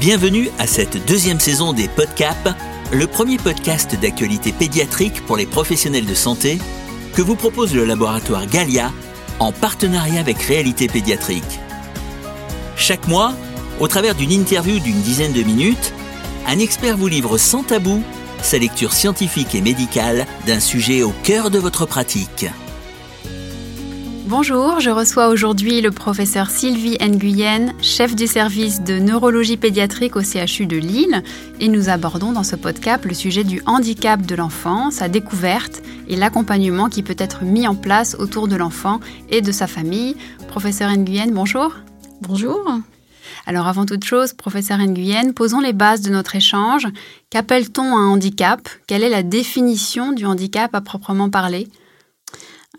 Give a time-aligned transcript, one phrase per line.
[0.00, 2.54] Bienvenue à cette deuxième saison des Podcaps,
[2.92, 6.58] le premier podcast d'actualité pédiatrique pour les professionnels de santé
[7.14, 8.92] que vous propose le laboratoire Galia
[9.40, 11.58] en partenariat avec Réalité Pédiatrique.
[12.76, 13.34] Chaque mois,
[13.80, 15.92] au travers d'une interview d'une dizaine de minutes,
[16.46, 18.00] un expert vous livre sans tabou
[18.40, 22.46] sa lecture scientifique et médicale d'un sujet au cœur de votre pratique.
[24.28, 30.20] Bonjour, je reçois aujourd'hui le professeur Sylvie Nguyen, chef du service de neurologie pédiatrique au
[30.20, 31.22] CHU de Lille,
[31.60, 36.16] et nous abordons dans ce podcast le sujet du handicap de l'enfant, sa découverte et
[36.16, 40.14] l'accompagnement qui peut être mis en place autour de l'enfant et de sa famille.
[40.48, 41.74] Professeur Nguyen, bonjour.
[42.20, 42.70] Bonjour.
[43.46, 46.86] Alors avant toute chose, professeur Nguyen, posons les bases de notre échange.
[47.30, 48.60] Qu'appelle-t-on un handicap?
[48.86, 51.66] Quelle est la définition du handicap à proprement parler?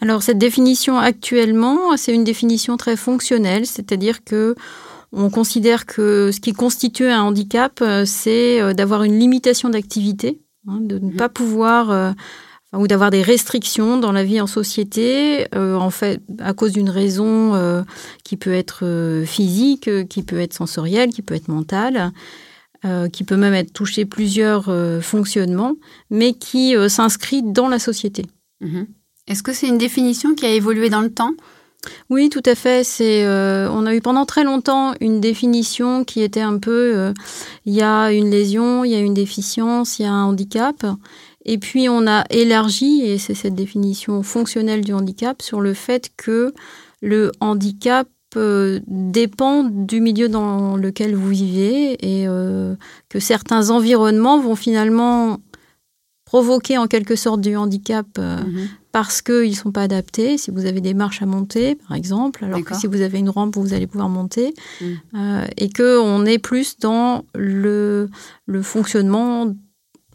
[0.02, 4.55] Alors cette définition actuellement, c'est une définition très fonctionnelle, c'est-à-dire que
[5.12, 10.39] on considère que ce qui constitue un handicap, euh, c'est euh, d'avoir une limitation d'activité,
[10.67, 11.16] hein, de ne mhm.
[11.16, 12.11] pas pouvoir euh,
[12.73, 17.83] ou d'avoir des restrictions dans la vie en société, en fait, à cause d'une raison
[18.23, 22.11] qui peut être physique, qui peut être sensorielle, qui peut être mentale,
[23.11, 25.77] qui peut même être toucher plusieurs fonctionnements,
[26.11, 28.27] mais qui s'inscrit dans la société.
[28.61, 28.86] Mhm.
[29.30, 31.33] Est-ce que c'est une définition qui a évolué dans le temps?
[32.09, 32.83] Oui, tout à fait.
[32.83, 37.13] C'est, euh, on a eu pendant très longtemps une définition qui était un peu, euh,
[37.66, 40.86] il y a une lésion, il y a une déficience, il y a un handicap.
[41.45, 46.09] Et puis on a élargi, et c'est cette définition fonctionnelle du handicap, sur le fait
[46.17, 46.53] que
[47.02, 52.25] le handicap euh, dépend du milieu dans lequel vous vivez et
[53.09, 55.39] que certains environnements vont finalement
[56.30, 60.38] provoquer en quelque sorte du handicap mhm parce qu'ils ne sont pas adaptés.
[60.38, 63.30] Si vous avez des marches à monter, par exemple, alors que si vous avez une
[63.30, 64.53] rampe, vous allez pouvoir monter.
[64.81, 64.86] Mm.
[65.16, 68.09] Euh, et qu'on est plus dans le,
[68.45, 69.53] le fonctionnement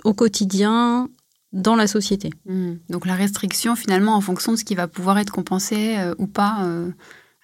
[0.02, 1.08] au quotidien
[1.52, 2.30] dans la société.
[2.46, 2.74] Mm.
[2.90, 6.26] Donc la restriction, finalement, en fonction de ce qui va pouvoir être compensé euh, ou
[6.26, 6.90] pas euh,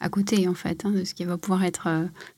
[0.01, 1.89] à côté, en fait, hein, de ce qui va pouvoir être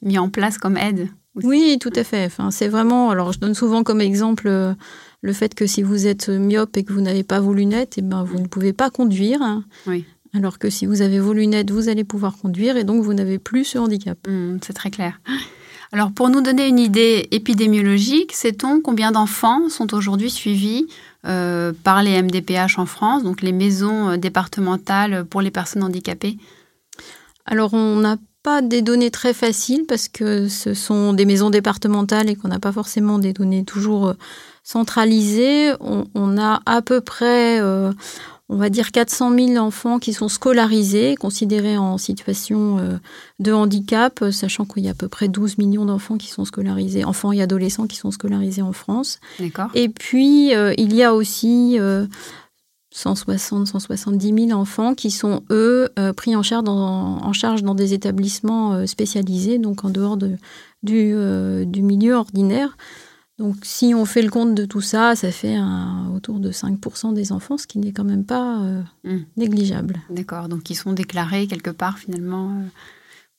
[0.02, 1.08] mis en place comme aide.
[1.36, 2.26] Oui, tout à fait.
[2.26, 3.08] Enfin, c'est vraiment.
[3.08, 4.74] Alors, je donne souvent comme exemple
[5.22, 8.02] le fait que si vous êtes myope et que vous n'avez pas vos lunettes, eh
[8.02, 9.40] ben, vous ne pouvez pas conduire.
[9.86, 10.04] Oui.
[10.34, 13.38] Alors que si vous avez vos lunettes, vous allez pouvoir conduire et donc vous n'avez
[13.38, 14.18] plus ce handicap.
[14.26, 15.20] Mmh, c'est très clair.
[15.92, 20.86] Alors pour nous donner une idée épidémiologique, sait-on combien d'enfants sont aujourd'hui suivis
[21.26, 26.38] euh, par les MDPH en France, donc les maisons euh, départementales pour les personnes handicapées?
[27.44, 32.30] Alors on n'a pas des données très faciles parce que ce sont des maisons départementales
[32.30, 34.14] et qu'on n'a pas forcément des données toujours euh,
[34.62, 37.92] centralisé, on, a à peu près, euh,
[38.48, 42.98] on va dire 400 000 enfants qui sont scolarisés, considérés en situation euh,
[43.40, 47.04] de handicap, sachant qu'il y a à peu près 12 millions d'enfants qui sont scolarisés,
[47.04, 49.18] enfants et adolescents qui sont scolarisés en France.
[49.74, 51.78] Et puis, euh, il y a aussi
[52.92, 57.94] 160, 170 000 enfants qui sont, eux, pris en charge, dans, en charge dans des
[57.94, 60.36] établissements spécialisés, donc en dehors de,
[60.84, 61.16] du,
[61.66, 62.76] du milieu ordinaire.
[63.38, 65.56] Donc si on fait le compte de tout ça, ça fait
[66.14, 69.24] autour de 5% des enfants, ce qui n'est quand même pas euh, hmm.
[69.36, 70.00] négligeable.
[70.10, 72.62] D'accord, donc qui sont déclarés quelque part finalement euh,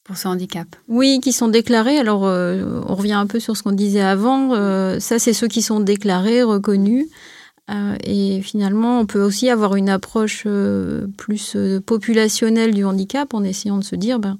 [0.02, 0.66] pour ce handicap.
[0.88, 1.96] Oui, qui sont déclarés.
[1.96, 4.50] Alors euh, on revient un peu sur ce qu'on disait avant.
[4.98, 7.06] ça, c'est ceux qui sont déclarés, reconnus.
[8.04, 10.46] et finalement, on peut aussi avoir une approche
[11.16, 11.56] plus
[11.86, 14.38] populationnelle du handicap en essayant de se dire ben,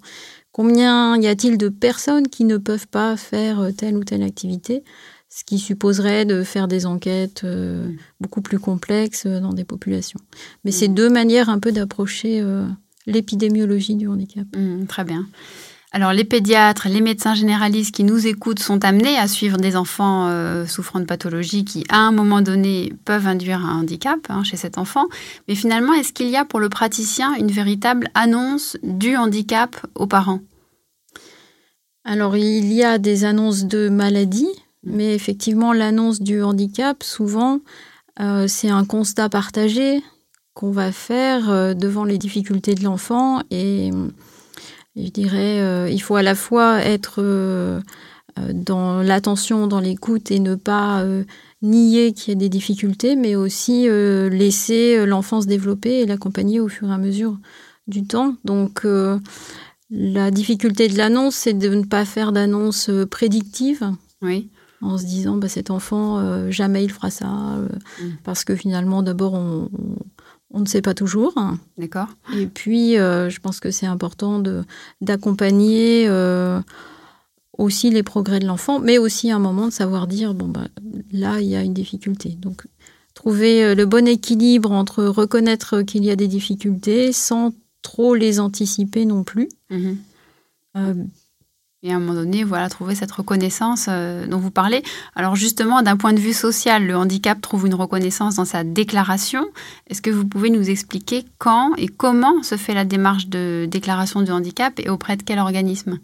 [0.51, 4.83] combien y a-t-il de personnes qui ne peuvent pas faire telle ou telle activité?
[5.35, 7.97] Ce qui supposerait de faire des enquêtes euh, mm.
[8.21, 10.21] beaucoup plus complexes euh, dans des populations.
[10.65, 10.95] Mais c'est mm.
[10.95, 12.65] deux manières un peu d'approcher euh,
[13.07, 14.47] l'épidémiologie du handicap.
[14.57, 15.27] Mm, très bien.
[15.91, 20.29] Alors les pédiatres, les médecins généralistes qui nous écoutent sont amenés à suivre des enfants
[20.67, 24.77] souffrant de pathologies qui, à un moment donné, peuvent induire un handicap hein, chez cet
[24.77, 25.05] enfant.
[25.47, 30.09] Mais finalement, est-ce qu'il y a pour le praticien une véritable annonce du handicap aux
[30.09, 30.41] parents?
[32.05, 37.61] Alors il y a des annonces de maladies mais effectivement, l'annonce du handicap, souvent,
[38.21, 40.03] euh, c'est un constat partagé
[40.53, 43.41] qu'on va faire euh, devant les difficultés de l'enfant.
[43.51, 43.91] Et
[44.95, 47.83] je dirais, euh, il faut à la fois être
[48.53, 51.05] dans l'attention, dans l'écoute et ne pas
[51.63, 56.69] nier qu'il y a des difficultés, mais aussi laisser l'enfant se développer et l'accompagner au
[56.69, 57.39] fur et à mesure
[57.87, 58.35] du temps.
[58.45, 58.85] Donc,
[59.91, 63.89] la difficulté de l'annonce, c'est de ne pas faire d'annonce prédictive.
[64.21, 64.51] Oui
[64.85, 67.27] en se disant bah, cet enfant, euh, jamais il fera ça.
[67.27, 67.69] Euh,
[68.01, 68.17] mm.
[68.23, 69.71] Parce que finalement, d'abord, on,
[70.53, 71.35] ne sait pas toujours.
[71.79, 72.09] D'accord.
[72.37, 74.43] Et puis, euh, je pense que c'est important
[75.01, 76.09] d'accompagner
[77.57, 80.67] aussi les progrès de l'enfant, mais aussi un moment de savoir dire bon bah
[81.13, 82.31] là il y a une difficulté.
[82.31, 82.67] Donc
[83.15, 87.53] trouver le bon équilibre entre reconnaître qu'il y a des difficultés sans
[87.83, 89.49] trop les anticiper non plus.
[89.71, 89.99] Mhm.
[91.87, 94.83] Et à un moment donné, voilà, trouver cette reconnaissance euh, dont vous parlez.
[95.15, 99.45] Alors justement, d'un point de vue social, le handicap trouve une reconnaissance dans sa déclaration.
[99.91, 104.23] Est-ce que vous pouvez nous expliquer quand et comment se fait la démarche de déclaration
[104.23, 105.99] du handicap et auprès de quel organisme?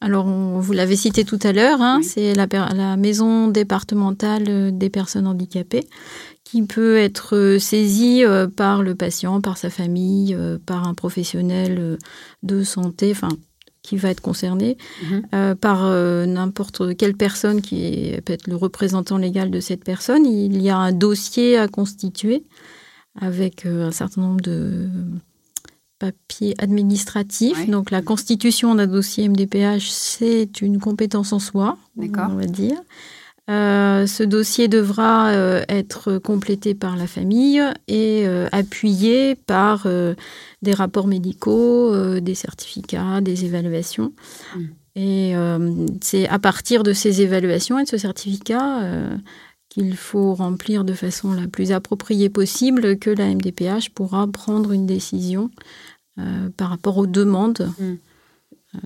[0.00, 5.26] Alors, vous l'avez cité tout à l'heure, hein, c'est la, la, maison départementale des personnes
[5.26, 5.86] handicapées
[6.44, 11.98] qui peut être saisie euh, par le patient, par sa famille, euh, par un professionnel
[12.42, 13.28] de santé, enfin
[13.82, 15.22] qui va être concerné mhm.
[15.34, 20.26] euh, par euh, n'importe quelle personne qui peut être le représentant légal de cette personne.
[20.26, 22.44] Il y a un dossier à constituer
[23.20, 24.88] avec euh, un certain nombre de
[25.98, 27.68] papiers administratifs.
[27.68, 32.80] Donc la constitution d'un dossier MDPH, c'est une compétence en soi, on va dire.
[33.48, 35.32] Ce dossier devra
[35.68, 39.86] être complété par la famille et appuyé par
[40.62, 44.12] des rapports médicaux, euh, des certificats, des évaluations.
[44.54, 44.60] Mm.
[44.96, 49.16] Et euh, c'est à partir de ces évaluations et de ce certificat euh,
[49.68, 54.86] qu'il faut remplir de façon la plus appropriée possible que la MDPH pourra prendre une
[54.86, 55.50] décision
[56.58, 57.94] par rapport aux demandes mm.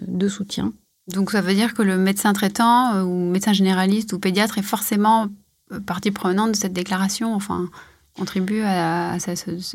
[0.07, 0.73] de soutien.
[1.09, 5.29] Donc ça veut dire que le médecin traitant ou médecin généraliste ou pédiatre est forcément
[5.87, 7.69] partie prenante de cette déclaration, enfin
[8.17, 9.17] contribue à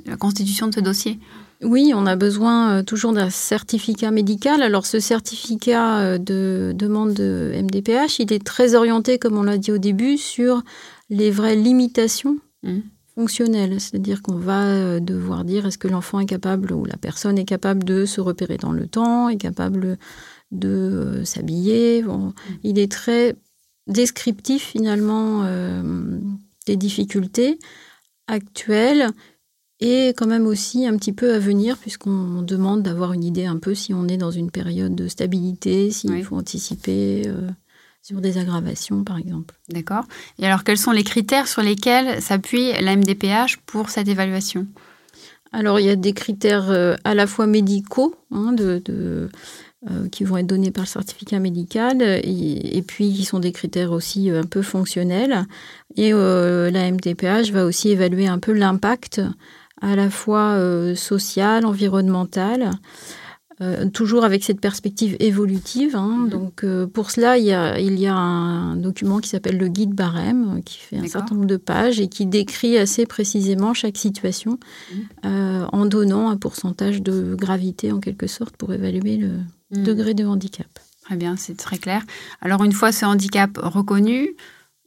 [0.05, 1.19] la constitution de ce dossier.
[1.61, 4.61] Oui, on a besoin euh, toujours d'un certificat médical.
[4.61, 9.57] Alors ce certificat euh, de demande de MDPH, il est très orienté, comme on l'a
[9.57, 10.63] dit au début, sur
[11.09, 12.77] les vraies limitations mmh.
[13.13, 13.81] fonctionnelles.
[13.81, 17.45] C'est-à-dire qu'on va euh, devoir dire est-ce que l'enfant est capable ou la personne est
[17.45, 19.97] capable de se repérer dans le temps, est capable
[20.51, 22.03] de s'habiller.
[22.03, 22.33] Mmh.
[22.63, 23.35] Il est très
[23.87, 25.45] descriptif finalement
[26.67, 27.57] des difficultés
[28.27, 29.11] actuelles
[29.79, 33.57] et quand même aussi un petit peu à venir, puisqu'on demande d'avoir une idée un
[33.57, 37.49] peu si on est dans une période de stabilité, s'il faut anticiper euh,
[38.01, 39.55] sur des aggravations, par exemple.
[39.69, 40.03] D'accord.
[40.37, 44.67] Et alors, quels sont les critères sur lesquels s'appuie la MDPH pour cette évaluation?
[45.53, 49.29] Alors, il y a des critères euh, à la fois médicaux, hein, de, euh,
[50.11, 54.29] qui vont être donnés par le certificat médical, et, puis qui sont des critères aussi
[54.29, 55.45] un peu fonctionnels.
[55.95, 59.21] Et la MDPH va aussi évaluer un peu l'impact
[59.81, 62.71] à la fois euh, sociale, environnementale,
[63.61, 65.95] euh, toujours avec cette perspective évolutive.
[65.95, 66.23] Hein.
[66.23, 66.29] Mhm.
[66.29, 69.67] Donc, euh, pour cela, il y, a, il y a un document qui s'appelle le
[69.67, 73.97] guide barème, qui fait un certain nombre de pages et qui décrit assez précisément chaque
[73.97, 74.59] situation
[74.93, 75.67] mhm.
[75.71, 79.39] en donnant un pourcentage de gravité, en quelque sorte, pour évaluer le
[79.75, 79.83] mhm.
[79.83, 80.67] degré de handicap.
[81.03, 82.03] Très bien, c'est très clair.
[82.41, 84.35] Alors, une fois ce handicap reconnu,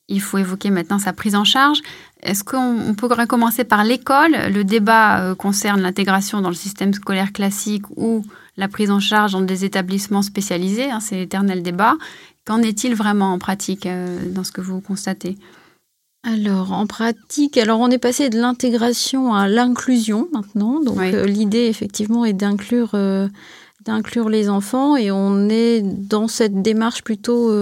[0.09, 1.81] il faut évoquer maintenant sa prise en charge.
[2.23, 4.33] Est-ce qu'on pourrait commencer par l'école?
[4.53, 8.25] Le débat euh, concerne l'intégration dans le système scolaire classique ou
[8.57, 10.91] la prise en charge dans des établissements spécialisés.
[10.91, 11.95] Hein, c'est l'éternel débat.
[12.45, 15.37] Qu'en est-il vraiment en pratique euh, dans ce que vous constatez?
[16.25, 20.81] Alors, en pratique, alors on est passé de l'intégration à l'inclusion maintenant.
[20.81, 22.97] Donc, euh, l'idée, effectivement, est d'inclure
[23.85, 27.53] d'inclure les enfants et on est dans cette démarche plutôt,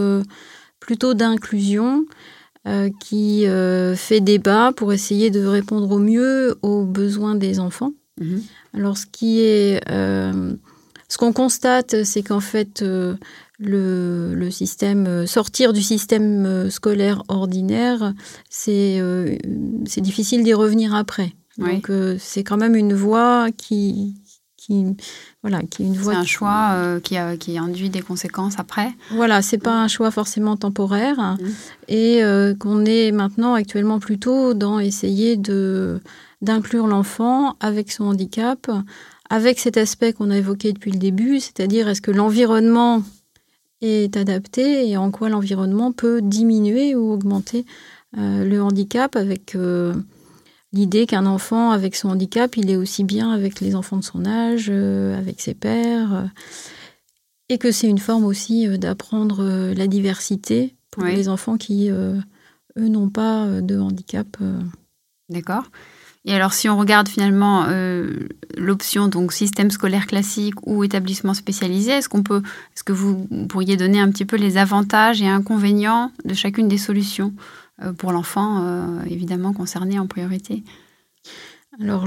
[0.78, 2.04] plutôt d'inclusion.
[2.68, 7.92] Euh, qui euh, fait débat pour essayer de répondre au mieux aux besoins des enfants.
[8.20, 8.42] Mhm.
[8.75, 10.52] Alors, ce qui est, euh,
[11.11, 13.19] ce qu'on constate, c'est qu'en fait, le,
[13.59, 18.14] le, système, sortir du système scolaire ordinaire,
[18.49, 19.02] c'est
[19.99, 21.35] difficile d'y revenir après.
[21.59, 24.14] Donc, c'est quand même une voie qui,
[24.61, 24.85] qui
[25.43, 26.12] voilà, qui est une voie.
[26.12, 28.93] C'est un choix euh, qui, a, qui induit des conséquences après.
[29.11, 31.47] Voilà, c'est pas un choix forcément temporaire mmh.
[31.88, 36.00] et euh, qu'on est maintenant actuellement plutôt dans essayer de
[36.43, 38.71] d'inclure l'enfant avec son handicap,
[39.30, 43.02] avec cet aspect qu'on a évoqué depuis le début, c'est-à-dire est-ce que l'environnement
[43.80, 47.64] est adapté et en quoi l'environnement peut diminuer ou augmenter
[48.18, 49.56] euh, le handicap avec
[50.72, 54.25] l'idée qu'un enfant avec son handicap, il est aussi bien avec les enfants de son
[54.25, 56.26] âge, euh, avec ses pères, euh,
[57.49, 62.20] et que c'est une forme aussi euh, d'apprendre la diversité pour les enfants qui, eux,
[62.76, 64.26] n'ont pas de handicap.
[65.28, 65.62] D'accord.
[66.26, 67.66] Et alors, si on regarde finalement
[68.56, 72.42] l'option donc système scolaire classique ou établissement spécialisé, est-ce qu'on peut,
[72.74, 76.78] est-ce que vous pourriez donner un petit peu les avantages et inconvénients de chacune des
[76.78, 77.32] solutions
[77.82, 80.62] euh, pour l'enfant, euh, évidemment, concerné en priorité?
[81.80, 82.06] Alors,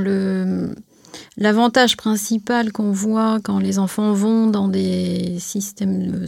[1.38, 6.26] L'avantage principal qu'on voit quand les enfants vont dans des systèmes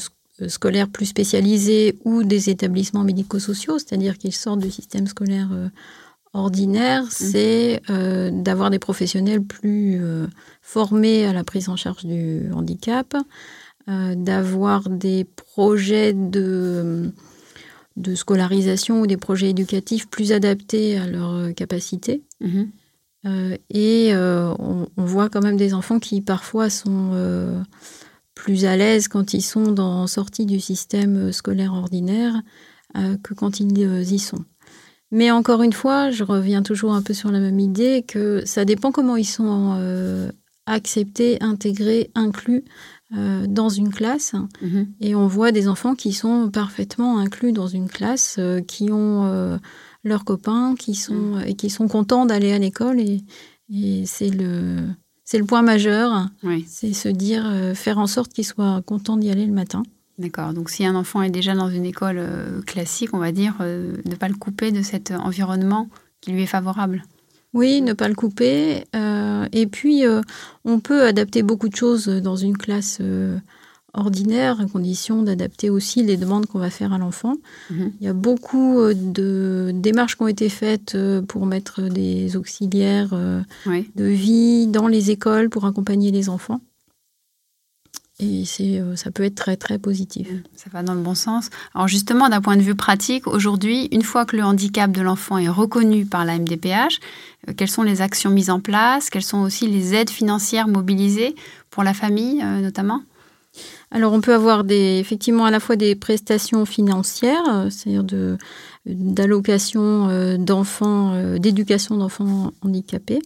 [0.47, 5.49] scolaires plus spécialisés ou des établissements médico-sociaux, c'est-à-dire qu'ils sortent du système scolaire
[6.35, 7.09] ordinaire, mmh.
[7.09, 7.81] c'est
[8.31, 10.01] d'avoir des professionnels plus
[10.61, 13.15] formés à la prise en charge du handicap,
[13.87, 17.11] d'avoir des projets de
[17.95, 22.23] de scolarisation ou des projets éducatifs plus adaptés à leurs euh, capacités.
[23.25, 27.63] Euh, et euh, on, voit quand même des enfants qui parfois sont
[28.35, 32.41] plus à l'aise quand ils sont dans, sortie du système scolaire ordinaire
[33.23, 34.45] que quand ils y sont.
[35.15, 38.65] Mais encore une fois, je reviens toujours un peu sur la même idée que ça
[38.65, 40.29] dépend comment ils sont
[40.65, 42.63] acceptés, intégrés, inclus
[43.15, 44.87] euh, dans une classe mhm.
[44.99, 49.25] et on voit des enfants qui sont parfaitement inclus dans une classe, euh, qui ont
[49.25, 49.57] euh,
[50.03, 51.43] leurs copains, qui sont, mhm.
[51.45, 53.23] et qui sont contents d'aller à l'école et,
[54.05, 54.77] c'est le,
[55.23, 56.27] c'est le point majeur,
[56.67, 59.81] c'est se dire, faire en sorte qu'ils soient contents d'y aller le matin.
[60.17, 60.53] D'accord.
[60.53, 62.21] Donc, si un enfant est déjà dans une école
[62.65, 65.89] classique, on va dire, ne pas le couper de cet environnement
[66.21, 67.03] qui lui est favorable.
[67.55, 68.83] Oui, ne pas le couper.
[68.95, 70.21] Euh, et puis, euh,
[70.65, 73.37] on peut adapter beaucoup de choses dans une classe euh,
[73.93, 77.35] ordinaire, à condition d'adapter aussi les demandes qu'on va faire à l'enfant.
[77.69, 77.93] Mhm.
[78.01, 80.97] Il y a beaucoup de démarches qui ont été faites
[81.29, 86.59] pour mettre des auxiliaires de vie dans les écoles pour accompagner les enfants.
[88.19, 90.31] Et c'est, euh, ça peut être très très positif.
[90.31, 91.49] Mmh, ça va dans le bon sens.
[91.73, 95.37] Alors justement, d'un point de vue pratique, aujourd'hui, une fois que le handicap de l'enfant
[95.37, 96.99] est reconnu par la MDPH,
[97.49, 99.09] euh, quelles sont les actions mises en place?
[99.09, 101.35] Quelles sont aussi les aides financières mobilisées
[101.69, 103.01] pour la famille euh, notamment?
[103.91, 108.37] Alors on peut avoir des, effectivement à la fois des prestations financières, c'est-à-dire de,
[108.85, 113.21] d'allocation d'enfants, d'éducation d'enfants handicapés,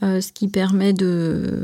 [0.00, 1.62] ce qui permet de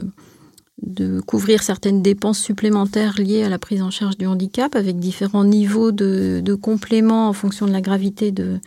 [0.82, 5.44] de couvrir certaines dépenses supplémentaires liées à la prise en charge du handicap avec différents
[5.44, 8.60] niveaux de, compléments en fonction de la gravité de,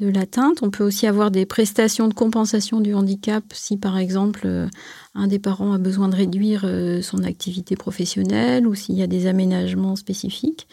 [0.00, 0.62] l'atteinte.
[0.62, 4.66] On peut aussi avoir des prestations de compensation du handicap si par exemple euh,
[5.14, 9.06] un des parents a besoin de réduire euh, son activité professionnelle ou s'il y a
[9.06, 10.66] des aménagements spécifiques.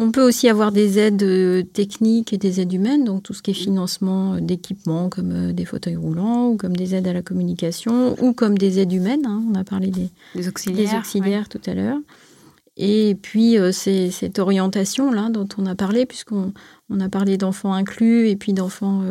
[0.00, 3.42] On peut aussi avoir des aides euh, techniques et des aides humaines, donc tout ce
[3.42, 7.12] qui est financement euh, d'équipements comme euh, des fauteuils roulants ou comme des aides à
[7.12, 9.26] la communication ou comme des aides humaines.
[9.26, 9.42] Hein.
[9.50, 11.98] On a parlé des, auxiliaires, tout à l'heure.
[12.80, 16.52] Et puis c'est cette orientation-là dont on a parlé, puisqu'on
[16.90, 19.02] on a parlé d'enfants inclus et puis d'enfants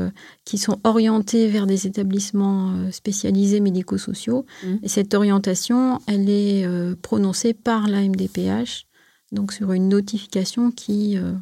[0.46, 4.46] qui sont orientés vers des établissements spécialisés médico-sociaux.
[4.63, 4.67] Mmh.
[4.84, 6.65] Et cette orientation, elle est
[7.01, 8.87] prononcée par la MDPH
[9.31, 11.34] donc sur une notification qui, euh,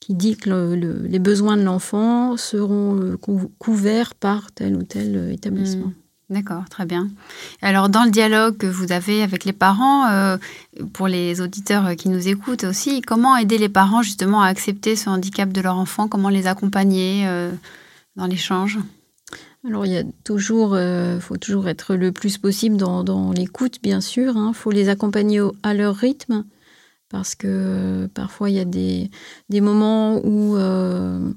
[0.00, 0.74] qui dit que
[1.06, 3.16] les besoins de l'enfant seront euh,
[3.58, 5.86] couverts par tel ou tel euh, établissement.
[5.86, 5.94] Hmm.
[6.30, 7.08] D'accord, très bien.
[7.62, 10.36] Alors, dans le dialogue que vous avez avec les parents,
[10.92, 15.08] pour les auditeurs qui nous écoutent aussi, comment aider les parents justement à accepter ce
[15.08, 16.06] handicap de leur enfant?
[16.06, 17.26] Comment les accompagner
[18.16, 18.78] dans l'échange?
[19.66, 20.76] Alors il y a toujours,
[21.20, 24.34] faut toujours être le plus possible dans, l'écoute, bien sûr.
[24.36, 24.52] Il hein.
[24.52, 26.44] faut les accompagner à leur rythme
[27.08, 29.10] parce que euh, parfois il y a des,
[29.48, 31.30] des moments où euh,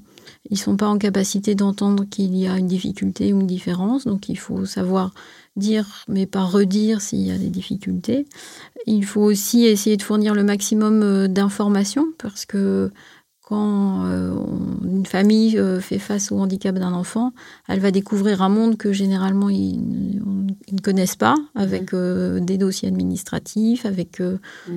[0.50, 4.28] ils sont pas en capacité d'entendre qu'il y a une difficulté ou une différence, donc
[4.28, 5.12] il faut savoir
[5.56, 8.26] dire mais pas redire s'il y a des difficultés.
[8.86, 12.90] Il faut aussi essayer de fournir le maximum euh, d'informations parce que
[13.52, 14.34] quand euh,
[14.82, 17.34] une famille euh, fait face au handicap d'un enfant,
[17.68, 20.22] elle va découvrir un monde que généralement ils,
[20.72, 24.22] ne connaissent pas, avec euh, des dossiers administratifs, avec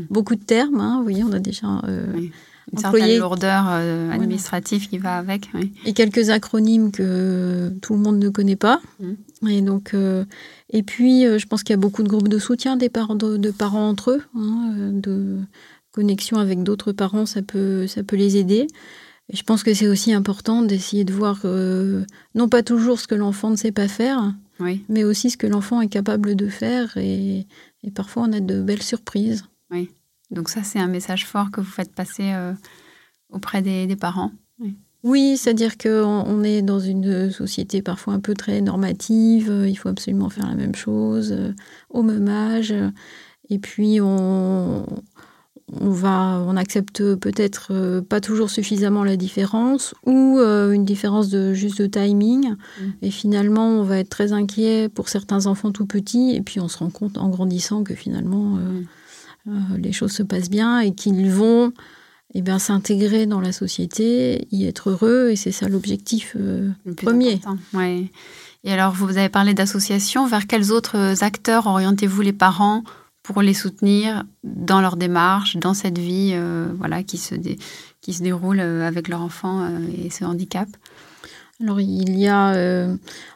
[0.10, 0.82] beaucoup de termes.
[0.82, 0.98] Hein.
[0.98, 1.68] vous voyez, on a déjà
[2.16, 2.34] oui.
[2.74, 3.66] une certaine lourdeur
[4.12, 5.50] administrative qui va avec.
[5.86, 8.82] Et quelques acronymes que tout le monde ne connaît pas.
[9.00, 9.48] Mmh.
[9.48, 9.96] Et donc,
[10.70, 13.52] et puis, je pense qu'il y a beaucoup de groupes de soutien des parents, de,
[13.52, 15.40] parents entre eux, hein, de
[15.96, 18.68] connexion avec d'autres parents, ça peut, ça peut les aider.
[19.30, 22.04] Et je pense que c'est aussi important d'essayer de voir euh,
[22.36, 24.34] non pas toujours ce que l'enfant ne sait pas faire,
[24.90, 26.96] mais aussi ce que l'enfant est capable de faire.
[26.98, 27.48] Et,
[27.96, 29.46] parfois, on a de belles surprises.
[29.72, 29.90] Oui.
[30.32, 32.52] Donc ça, c'est un message fort que vous faites passer euh,
[33.32, 34.32] auprès des, parents.
[35.04, 35.38] Oui.
[35.38, 40.30] c'est-à-dire qu'on on est dans une société parfois un peu très normative, il faut absolument
[40.30, 41.54] faire la même chose euh,
[41.90, 42.74] au même âge.
[43.50, 44.86] Et puis, on,
[45.74, 51.30] on va, on accepte peut-être euh, pas toujours suffisamment la différence ou euh, une différence
[51.30, 52.52] de juste de timing.
[52.52, 52.84] Mm.
[53.02, 56.36] Et finalement, on va être très inquiet pour certains enfants tout petits.
[56.36, 59.78] Et puis, on se rend compte en grandissant que finalement, euh, mm.
[59.78, 61.74] les choses se passent bien et qu'ils vont
[62.36, 65.30] eh bien, s'intégrer dans la société, y être heureux.
[65.32, 66.38] Et c'est ça l'objectif
[66.98, 67.40] premier.
[68.64, 70.28] Et alors, vous avez parlé d'associations.
[70.28, 72.84] Vers quels autres acteurs orientez-vous les parents
[73.26, 77.34] pour les soutenir dans leur démarche, dans cette vie euh, voilà, qui, se
[78.02, 80.70] qui se déroule euh, avec leur enfant euh, et ce handicap.
[81.60, 82.54] Alors il y a,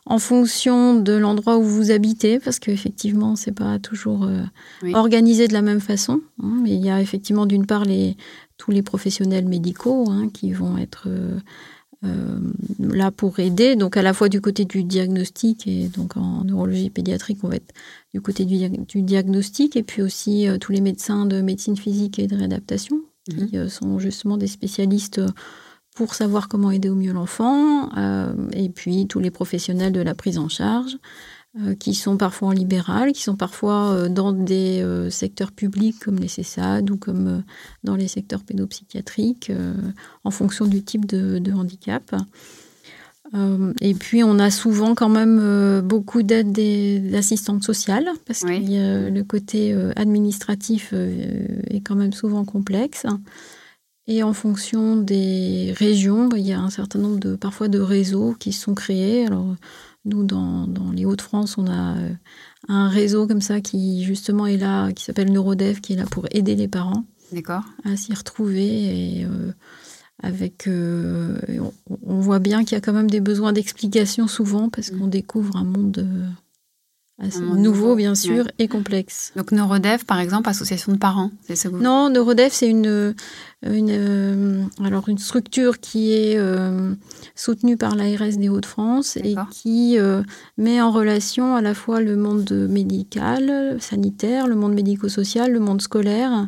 [0.06, 4.30] en fonction de l'endroit où vous habitez, parce qu'effectivement c'est pas toujours
[4.94, 8.18] organisé de la même façon, hein, mais il y a effectivement d'une part les,
[8.58, 11.08] tous les professionnels médicaux hein, qui vont être
[12.06, 12.40] euh,
[12.80, 16.90] là pour aider, donc à la fois du côté du diagnostic et donc en neurologie
[16.90, 17.74] pédiatrique, on va être
[18.14, 22.28] du côté du, diagnostic et puis aussi euh, tous les médecins de médecine physique et
[22.28, 23.50] de réadaptation qui mhm.
[23.56, 25.22] euh, sont justement des spécialistes
[25.96, 27.90] pour savoir comment aider au mieux l'enfant
[28.54, 30.98] et puis tous les professionnels de la prise en charge
[31.80, 36.18] qui sont parfois en libéral, qui sont parfois euh, dans des euh, secteurs publics comme
[36.18, 37.44] les CESAD ou comme
[37.84, 39.52] dans les secteurs pédopsychiatriques,
[40.24, 42.16] en fonction du type de, handicap.
[43.82, 46.52] et puis, on a souvent quand même beaucoup d'aide
[47.10, 53.06] d'assistantes sociales, parce que le côté administratif est quand même souvent complexe.
[54.10, 57.80] Et en fonction des régions, bah, il y a un certain nombre de, parfois de
[57.80, 59.28] réseaux qui sont créés.
[59.28, 59.56] Alors,
[60.10, 62.10] nous, dans, les Hauts-de-France, on a euh,
[62.68, 66.26] un réseau comme ça qui justement est là, qui s'appelle Neurodev, qui est là pour
[66.32, 67.06] aider les parents
[67.86, 69.20] à s'y retrouver.
[69.20, 69.52] Et euh,
[70.22, 71.38] avec, euh,
[72.06, 75.00] on, voit bien qu'il y a quand même des besoins d'explication souvent parce mmh.
[75.00, 76.06] qu'on découvre un monde
[77.20, 79.32] nouveau, bien sûr, et complexe.
[79.36, 83.14] Donc Neurodev, par exemple, association de parents, c'est ça Non, Neurodev, c'est une,
[83.64, 86.94] une, euh, alors une structure qui est euh,
[87.36, 90.24] soutenue par l'ARS des Hauts-de-France et qui euh,
[90.58, 95.82] met en relation à la fois le monde médical, sanitaire, le monde médico-social, le monde
[95.82, 96.48] scolaire,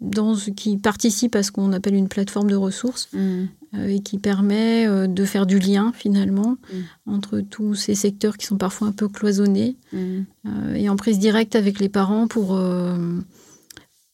[0.00, 3.08] dans, qui participe à ce qu'on appelle une plateforme de ressources.
[3.12, 3.44] Mmh.
[3.76, 7.10] Euh, et qui permet euh, de faire du lien finalement mm.
[7.12, 9.98] entre tous ces secteurs qui sont parfois un peu cloisonnés mm.
[10.46, 12.60] euh, et en prise directe avec les parents pour,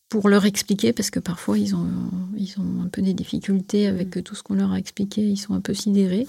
[0.08, 1.88] pour leur expliquer parce que parfois ils ont,
[2.36, 4.22] ils ont un peu des difficultés avec mm.
[4.22, 6.26] tout ce qu'on leur a expliqué, ils sont un peu sidérés.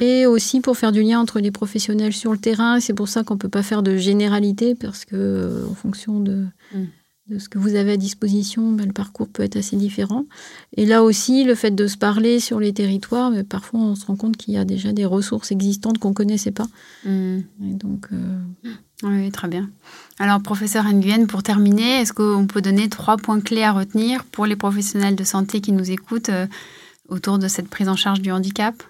[0.00, 2.80] Et aussi pour faire du lien entre les professionnels sur le terrain.
[2.80, 6.44] C'est pour ça qu'on ne peut pas faire de généralité parce que en fonction de,
[7.30, 10.26] de ce que vous avez à disposition, ben, le parcours peut être assez différent.
[10.76, 14.04] Et là aussi, le fait de se parler sur les territoires, ben, parfois on se
[14.06, 16.66] rend compte qu'il y a déjà des ressources existantes qu'on ne connaissait pas.
[17.04, 17.40] Hmm.
[17.60, 18.72] donc, euh,
[19.04, 19.70] Oui, très bien.
[20.18, 24.46] Alors, professeur Nguyen, pour terminer, est-ce qu'on peut donner trois points clés à retenir pour
[24.46, 26.46] les professionnels de santé qui nous écoutent euh,
[27.08, 28.82] autour de cette prise en charge du handicap?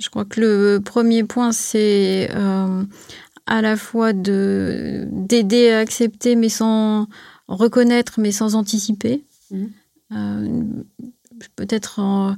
[0.00, 2.82] je crois que le premier point, c'est euh,
[3.46, 7.06] à la fois de d'aider à accepter mais sans
[7.48, 9.24] reconnaître mais sans anticiper.
[9.50, 9.64] Mmh.
[10.12, 10.62] Euh,
[11.56, 12.36] peut-être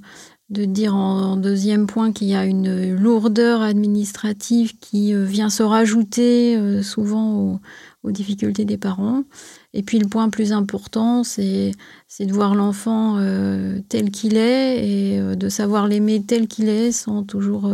[0.48, 5.64] de dire en deuxième point qu'il y a une lourdeur administrative qui euh, vient se
[5.64, 7.60] rajouter euh, souvent
[8.04, 9.24] aux, difficultés des parents.
[9.74, 11.72] Et puis le point plus important, c'est
[12.20, 13.18] de voir l'enfant
[13.88, 17.68] tel qu'il est et de savoir l'aimer tel qu'il est sans toujours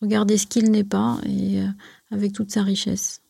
[0.00, 1.18] regarder ce qu'il n'est pas.
[1.26, 1.60] Et
[2.10, 3.20] avec toute sa richesse.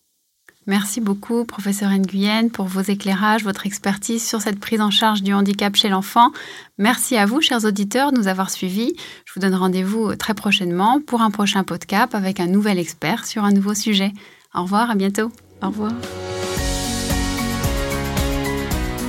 [0.69, 5.33] Merci beaucoup, professeur Nguyen, pour vos éclairages, votre expertise sur cette prise en charge du
[5.33, 6.33] handicap chez l'enfant.
[6.77, 8.93] Merci à vous, chers auditeurs, de nous avoir suivis.
[9.27, 13.45] Je vous donne rendez-vous très prochainement pour un prochain podcast avec un nouvel expert sur
[13.45, 14.13] un nouveau sujet.
[14.55, 15.31] Au revoir, à bientôt.
[15.63, 15.93] Au revoir.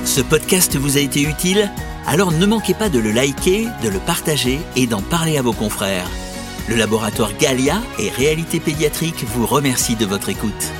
[0.04, 1.70] Ce podcast vous a été utile?
[2.06, 5.52] Alors ne manquez pas de le liker, de le partager et d'en parler à vos
[5.52, 6.08] confrères.
[6.68, 10.70] Le laboratoire Galia et Réalité Pédiatrique vous remercie de votre écoute.